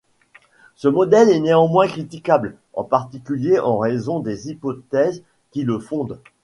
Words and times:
Ce 0.73 0.87
modèle 0.87 1.29
est 1.29 1.39
néanmoins 1.39 1.87
critiquable, 1.87 2.57
en 2.73 2.83
particulier 2.83 3.59
en 3.59 3.77
raison 3.77 4.19
des 4.19 4.49
hypothèses 4.49 5.21
qui 5.51 5.61
le 5.61 5.77
fondent. 5.77 6.19